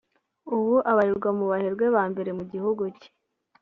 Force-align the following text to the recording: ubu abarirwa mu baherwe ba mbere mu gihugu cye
ubu 0.55 0.73
abarirwa 0.91 1.29
mu 1.37 1.45
baherwe 1.51 1.85
ba 1.95 2.03
mbere 2.11 2.31
mu 2.37 2.43
gihugu 2.51 2.83
cye 2.99 3.09